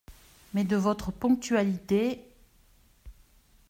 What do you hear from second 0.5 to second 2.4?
Mais de votre ponctualité…